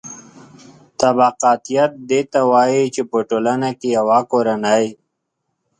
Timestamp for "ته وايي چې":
2.31-3.01